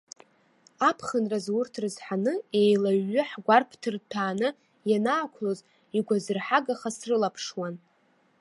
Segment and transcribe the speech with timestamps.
[0.89, 4.49] Аԥхынразы урҭ рызҳаны, еилаҩҩы ҳгәарԥ ҭырҭәааны
[4.91, 5.59] ианаақәлоз,
[5.97, 7.75] игәазырҳагаха срылаԥшуан.